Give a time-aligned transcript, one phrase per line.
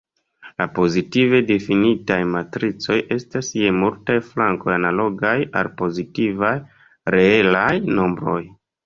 [0.59, 6.51] La pozitive difinitaj matricoj estas je multaj flankoj analogaj al pozitivaj
[7.19, 7.69] reelaj
[8.01, 8.41] nombroj.